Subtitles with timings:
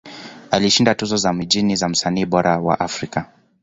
[0.51, 3.31] Alishinda tuzo za mijini za Msanii Bora wa Afrika.